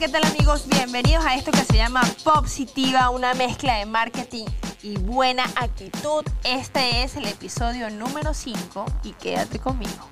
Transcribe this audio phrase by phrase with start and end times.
[0.00, 0.66] ¿qué tal amigos?
[0.66, 4.46] Bienvenidos a esto que se llama Positiva, una mezcla de marketing
[4.82, 6.24] y buena actitud.
[6.42, 10.08] Este es el episodio número 5 y quédate conmigo.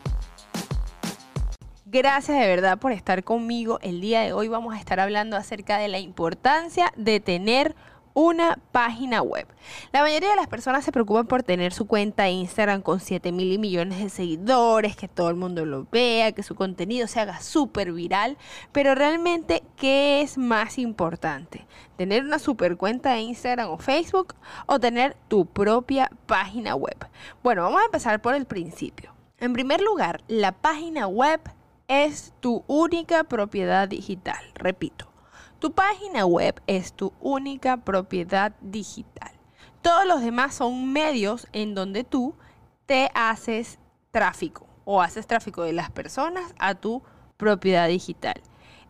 [1.86, 3.78] Gracias de verdad por estar conmigo.
[3.80, 7.74] El día de hoy vamos a estar hablando acerca de la importancia de tener
[8.18, 9.46] una página web.
[9.92, 13.30] La mayoría de las personas se preocupan por tener su cuenta de Instagram con 7
[13.30, 17.40] mil millones de seguidores, que todo el mundo lo vea, que su contenido se haga
[17.40, 18.36] súper viral,
[18.72, 21.64] pero realmente, ¿qué es más importante?
[21.96, 24.34] ¿Tener una super cuenta de Instagram o Facebook
[24.66, 26.96] o tener tu propia página web?
[27.44, 29.14] Bueno, vamos a empezar por el principio.
[29.38, 31.40] En primer lugar, la página web
[31.86, 34.42] es tu única propiedad digital.
[34.56, 35.07] Repito,
[35.58, 39.32] tu página web es tu única propiedad digital.
[39.82, 42.34] Todos los demás son medios en donde tú
[42.86, 43.78] te haces
[44.10, 47.02] tráfico o haces tráfico de las personas a tu
[47.36, 48.40] propiedad digital.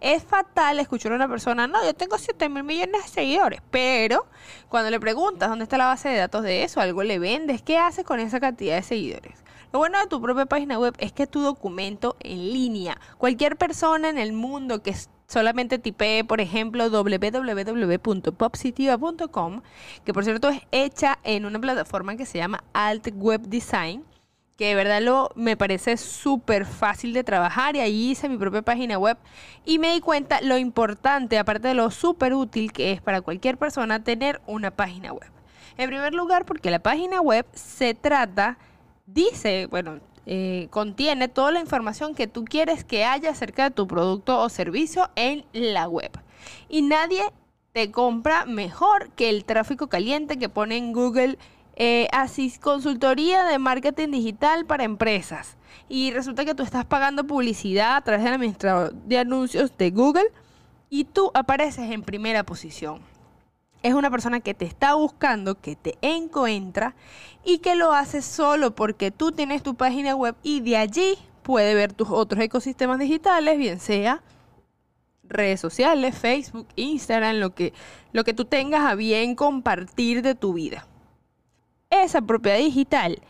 [0.01, 4.27] Es fatal escuchar a una persona, no, yo tengo 7 mil millones de seguidores, pero
[4.69, 7.79] cuando le preguntas dónde está la base de datos de eso, algo le vendes, ¿qué
[7.79, 9.43] haces con esa cantidad de seguidores?
[9.73, 14.09] Lo bueno de tu propia página web es que tu documento en línea, cualquier persona
[14.09, 14.95] en el mundo que
[15.27, 19.61] solamente tipee, por ejemplo, www.popsitiva.com,
[20.07, 24.07] que por cierto es hecha en una plataforma que se llama Alt Web Design,
[24.57, 28.63] que de verdad lo, me parece súper fácil de trabajar y ahí hice mi propia
[28.63, 29.19] página web
[29.67, 33.59] y me di cuenta lo importante, aparte de lo súper útil que es para cualquier
[33.59, 35.31] persona tener una página web.
[35.77, 38.59] En primer lugar, porque la página web se trata,
[39.13, 43.87] dice, bueno, eh, contiene toda la información que tú quieres que haya acerca de tu
[43.87, 46.11] producto o servicio en la web.
[46.69, 47.23] Y nadie
[47.73, 51.39] te compra mejor que el tráfico caliente que pone en Google.
[51.77, 55.57] Eh, así, consultoría de marketing digital para empresas.
[55.89, 60.27] Y resulta que tú estás pagando publicidad a través del administrador de anuncios de Google
[60.91, 63.01] y tú apareces en primera posición
[63.83, 66.95] es una persona que te está buscando, que te encuentra
[67.45, 71.75] y que lo hace solo porque tú tienes tu página web y de allí puede
[71.75, 74.23] ver tus otros ecosistemas digitales, bien sea
[75.29, 77.73] redes sociales, Facebook, Instagram, lo que,
[78.13, 80.87] lo que tú tengas a bien compartir de tu vida.
[81.91, 83.21] Esa propiedad digital,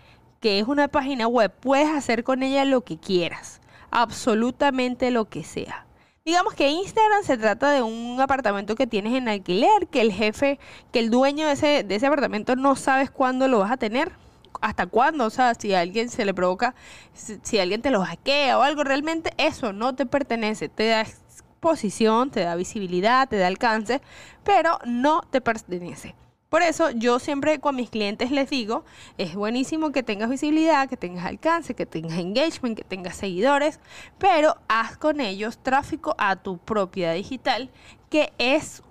[0.41, 5.45] que es una página web, puedes hacer con ella lo que quieras, absolutamente lo que
[5.45, 5.88] sea.
[6.28, 10.59] Digamos que Instagram se trata de un apartamento que tienes en alquiler, que el jefe,
[10.93, 14.12] que el dueño de ese, de ese apartamento no sabes cuándo lo vas a tener,
[14.61, 16.75] hasta cuándo, o sea, si a alguien se le provoca,
[17.15, 22.31] si, alguien te lo hackea o algo, realmente eso no te pertenece, te da exposición,
[22.31, 24.03] te da visibilidad, te da alcance,
[24.45, 26.15] pero no te pertenece.
[26.48, 28.84] Por eso yo siempre con mis clientes les digo,
[29.19, 33.81] es buenísimo que tengas visibilidad, que tengas alcance, que tengas engagement, que tengas seguidores,
[34.19, 37.70] pero haz con ellos tráfico a tu propiedad digital,
[38.09, 38.82] que es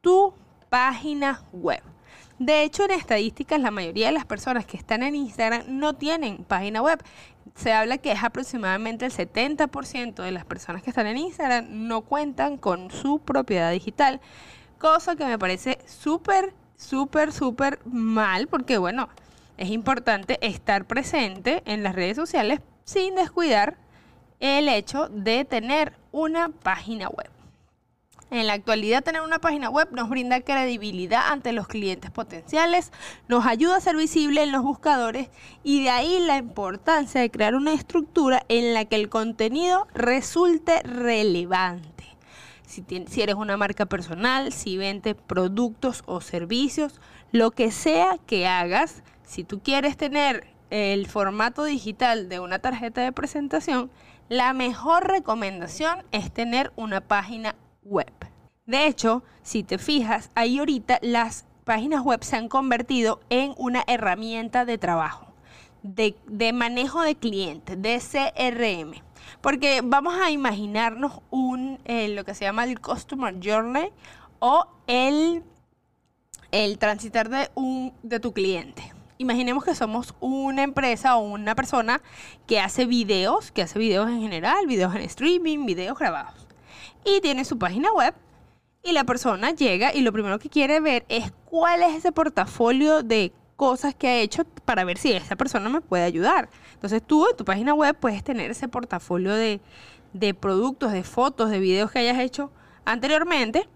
[0.00, 0.34] tu
[0.70, 1.82] página web.
[2.40, 6.42] De hecho, en estadísticas, la mayoría de las personas que están en Instagram no tienen
[6.42, 7.00] página web.
[7.54, 12.00] Se habla que es aproximadamente el 70% de las personas que están en Instagram no
[12.00, 14.20] cuentan con su propiedad digital,
[14.78, 19.08] cosa que me parece súper súper, súper mal porque, bueno,
[19.56, 23.76] es importante estar presente en las redes sociales sin descuidar
[24.40, 27.30] el hecho de tener una página web.
[28.30, 32.90] En la actualidad tener una página web nos brinda credibilidad ante los clientes potenciales,
[33.28, 35.28] nos ayuda a ser visible en los buscadores
[35.62, 40.82] y de ahí la importancia de crear una estructura en la que el contenido resulte
[40.82, 41.93] relevante
[43.08, 47.00] si, eres una marca personal, si vendes productos o servicios,
[47.32, 53.02] lo que sea que hagas, si tú quieres tener el formato digital de una tarjeta
[53.02, 53.90] de presentación,
[54.28, 58.12] la mejor recomendación es tener una página web.
[58.66, 63.84] De hecho, si te fijas, ahí ahorita las páginas web se han convertido en una
[63.86, 65.33] herramienta de trabajo,
[65.84, 69.02] de, de manejo de clientes, de CRM.
[69.40, 73.90] Porque vamos a imaginarnos un, eh, lo que se llama el Customer Journey
[74.38, 75.44] o el,
[76.50, 78.92] el transitar de, un, de tu cliente.
[79.18, 82.00] Imaginemos que somos una empresa o una persona
[82.46, 86.46] que hace videos, que hace videos en general, videos en streaming, videos grabados.
[87.04, 88.14] Y tiene su página web
[88.82, 93.02] y la persona llega y lo primero que quiere ver es cuál es ese portafolio
[93.02, 96.48] de cosas que ha hecho para ver si esa persona me puede ayudar.
[96.74, 99.60] Entonces tú en tu página web puedes tener ese portafolio de,
[100.12, 102.50] de productos, de fotos, de videos que hayas hecho
[102.84, 103.68] anteriormente.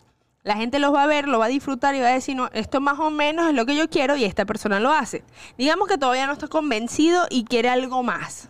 [0.45, 2.49] La gente los va a ver, lo va a disfrutar y va a decir, no,
[2.53, 5.23] esto más o menos es lo que yo quiero y esta persona lo hace.
[5.59, 8.49] Digamos que todavía no está convencido y quiere algo más.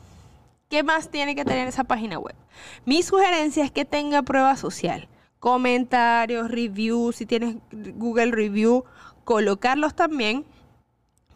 [0.68, 2.36] ¿Qué más tiene que tener esa página web?
[2.84, 5.08] Mi sugerencia es que tenga prueba social.
[5.38, 8.84] comentarios, reviews, si tienes Google Review,
[9.24, 10.44] colocarlos también,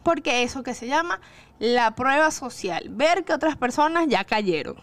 [0.03, 1.19] porque eso que se llama
[1.59, 4.75] la prueba social, ver que otras personas ya cayeron,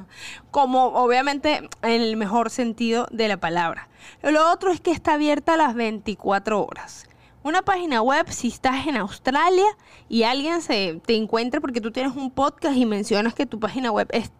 [0.50, 3.88] como obviamente en el mejor sentido de la palabra.
[4.22, 7.08] Lo otro es que está abierta a las 24 horas.
[7.42, 9.66] Una página web, si estás en Australia
[10.08, 13.92] y alguien se te encuentra porque tú tienes un podcast y mencionas que tu página
[13.92, 14.32] web es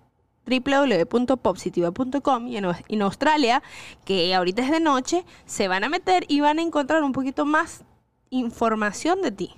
[0.46, 3.62] www.positiva.com y en, Australia,
[4.04, 7.44] que ahorita es de noche, se van a meter y van a encontrar un poquito
[7.44, 7.84] más
[8.30, 9.54] información de ti.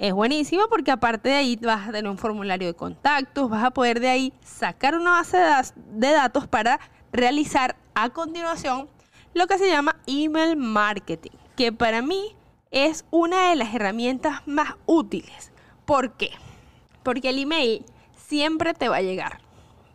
[0.00, 3.70] Es buenísimo porque aparte de ahí vas a tener un formulario de contactos, vas a
[3.70, 5.36] poder de ahí sacar una base
[5.76, 6.80] de datos para
[7.12, 8.88] realizar a continuación
[9.34, 12.34] lo que se llama email marketing, que para mí
[12.70, 15.52] es una de las herramientas más útiles.
[15.84, 16.30] ¿Por qué?
[17.02, 17.84] Porque el email
[18.16, 19.40] siempre te va a llegar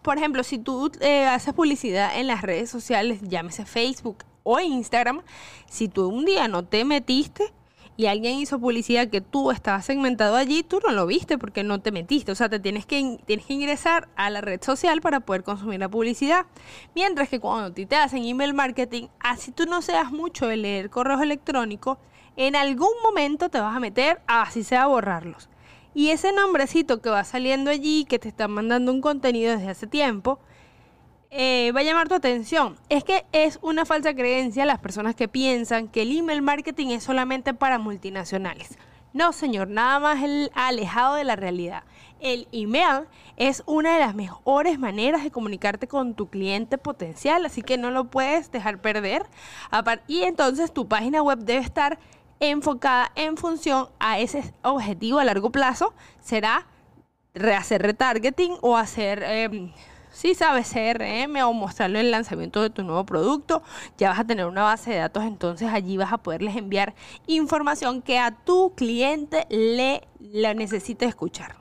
[0.05, 5.23] por ejemplo, si tú eh, haces publicidad en las redes sociales, llámese Facebook o Instagram,
[5.67, 7.51] si tú un día no te metiste
[7.97, 11.79] y alguien hizo publicidad que tú estabas segmentado allí, tú no lo viste porque no
[11.79, 12.31] te metiste.
[12.31, 15.79] O sea, te tienes que, tienes que ingresar a la red social para poder consumir
[15.79, 16.45] la publicidad.
[16.93, 21.21] Mientras que cuando te hacen email marketing, así tú no seas mucho de leer correos
[21.21, 21.97] electrónicos,
[22.35, 25.49] en algún momento te vas a meter, así sea a borrarlos.
[25.93, 29.87] Y ese nombrecito que va saliendo allí, que te está mandando un contenido desde hace
[29.87, 30.39] tiempo,
[31.31, 32.77] eh, va a llamar tu atención.
[32.89, 37.03] Es que es una falsa creencia las personas que piensan que el email marketing es
[37.03, 38.77] solamente para multinacionales.
[39.13, 41.83] No, señor, nada más el alejado de la realidad.
[42.19, 43.07] El email
[43.37, 47.91] es una de las mejores maneras de comunicarte con tu cliente potencial, así que no
[47.91, 49.23] lo puedes dejar perder.
[50.07, 51.97] Y entonces tu página web debe estar
[52.39, 56.67] enfocada en función a ese objetivo a largo plazo será
[57.57, 59.73] hacer retargeting o hacer, eh,
[60.15, 63.61] si sabes, CRM o mostrarle el lanzamiento de tu nuevo producto.
[63.97, 66.95] Ya vas a tener una base de datos, entonces allí vas a poderles enviar
[67.27, 71.57] información que a tu cliente le la necesite escuchar.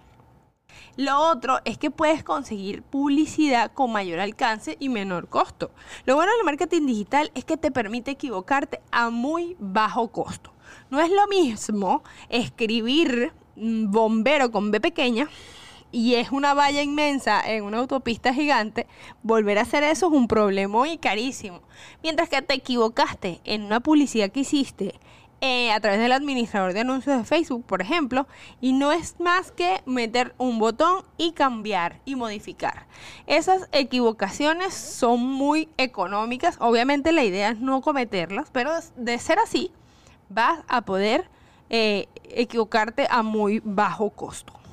[0.97, 5.73] Lo otro es que puedes conseguir publicidad con mayor alcance y menor costo.
[6.05, 10.53] Lo bueno del marketing digital es que te permite equivocarte a muy bajo costo.
[10.91, 15.29] No es lo mismo escribir bombero con B pequeña
[15.95, 18.89] y es una valla inmensa en una autopista gigante,
[19.23, 21.61] volver a hacer eso es un problema muy carísimo.
[22.03, 24.99] Mientras que te equivocaste en una publicidad que hiciste
[25.41, 28.27] eh, a través del administrador de anuncios de Facebook, por ejemplo,
[28.61, 32.89] y no es más que meter un botón y cambiar y modificar.
[33.29, 39.71] Esas equivocaciones son muy económicas, obviamente la idea es no cometerlas, pero de ser así,
[40.29, 41.31] vas a poder
[41.71, 44.64] eh, equivocarte a muy bajo costo.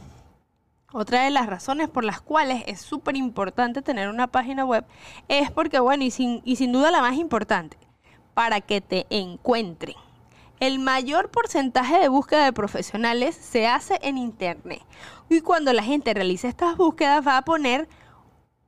[0.93, 4.85] Otra de las razones por las cuales es súper importante tener una página web
[5.29, 7.77] es porque, bueno, y sin, y sin duda la más importante,
[8.33, 9.95] para que te encuentren.
[10.59, 14.81] El mayor porcentaje de búsqueda de profesionales se hace en Internet.
[15.29, 17.87] Y cuando la gente realiza estas búsquedas va a poner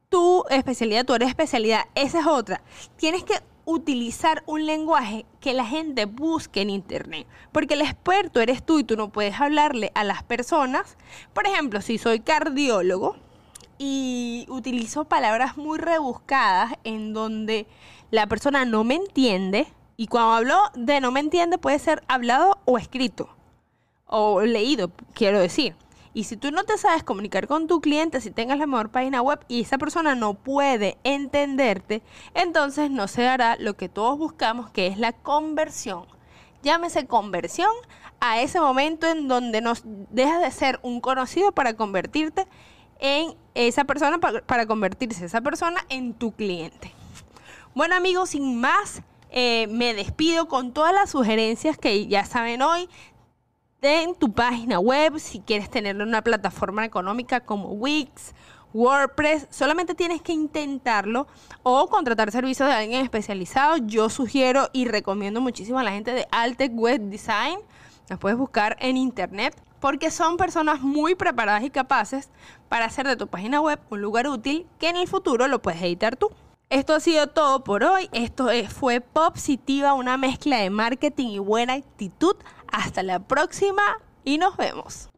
[0.10, 1.82] tu especialidad, tu área especialidad.
[1.94, 2.62] Esa es otra.
[2.96, 3.34] Tienes que
[3.66, 7.28] utilizar un lenguaje que la gente busque en internet.
[7.52, 10.98] Porque el experto eres tú y tú no puedes hablarle a las personas.
[11.34, 13.16] Por ejemplo, si soy cardiólogo
[13.78, 17.68] y utilizo palabras muy rebuscadas en donde
[18.12, 19.68] la persona no me entiende,
[19.98, 23.30] y cuando hablo de no me entiende puede ser hablado o escrito,
[24.06, 25.76] o leído, quiero decir.
[26.14, 29.22] Y si tú no te sabes comunicar con tu cliente, si tengas la mejor página
[29.22, 32.04] web y esa persona no puede entenderte,
[32.36, 36.06] entonces no se hará lo que todos buscamos, que es la conversión.
[36.62, 37.72] Llámese conversión
[38.20, 42.48] a ese momento en donde nos dejas de ser un conocido para convertirte
[43.00, 46.94] en esa persona, para, convertirse esa persona en tu cliente.
[47.76, 52.88] Bueno amigos, sin más, eh, me despido con todas las sugerencias que ya saben hoy
[53.86, 58.34] en tu página web, si quieres tener una plataforma económica como Wix,
[58.74, 61.28] WordPress, solamente tienes que intentarlo
[61.62, 63.78] o contratar servicios de alguien especializado.
[63.78, 67.60] Yo sugiero y recomiendo muchísimo a la gente de Altec Web Design.
[68.10, 72.30] Las puedes buscar en internet porque son personas muy preparadas y capaces
[72.70, 75.82] para hacer de tu página web un lugar útil que en el futuro lo puedes
[75.82, 76.32] editar tú.
[76.70, 78.10] Esto ha sido todo por hoy.
[78.14, 82.36] Esto fue Positiva, una mezcla de marketing y buena actitud.
[82.74, 83.84] Hasta la próxima
[84.24, 85.10] y nos vemos.